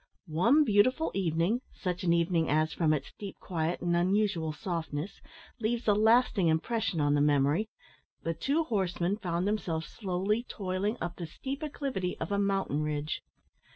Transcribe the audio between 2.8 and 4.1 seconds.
its deep quiet and